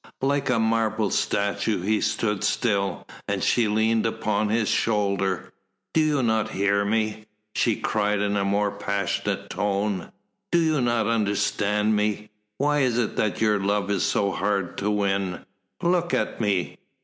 Like 0.23 0.49
a 0.49 0.57
marble 0.57 1.11
statue 1.11 1.83
he 1.83 2.01
stood 2.01 2.43
still, 2.43 3.05
and 3.27 3.43
she 3.43 3.67
leaned 3.67 4.07
upon 4.07 4.49
his 4.49 4.67
shoulder. 4.67 5.53
"Do 5.93 6.01
you 6.01 6.23
not 6.23 6.49
hear 6.49 6.83
me?" 6.83 7.25
she 7.53 7.75
cried 7.75 8.19
in 8.19 8.35
a 8.35 8.43
more 8.43 8.71
passionate 8.71 9.51
tone. 9.51 10.11
"Do 10.51 10.57
you 10.57 10.81
not 10.81 11.05
understand 11.05 11.95
me? 11.95 12.31
Why 12.57 12.79
is 12.79 12.97
it 12.97 13.15
that 13.17 13.41
your 13.41 13.59
love 13.59 13.91
is 13.91 14.01
so 14.01 14.31
hard 14.31 14.75
to 14.79 14.89
win? 14.89 15.45
Look 15.83 16.15
at 16.15 16.41
me! 16.41 16.77